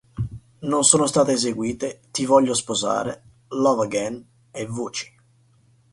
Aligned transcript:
Non 0.63 0.83
sono 0.83 1.05
state 1.05 1.31
eseguite 1.31 1.99
"Ti 2.09 2.25
voglio 2.25 2.55
sposare", 2.55 3.21
"Love 3.49 3.85
again" 3.85 4.25
e 4.49 4.65
"Voci". 4.65 5.15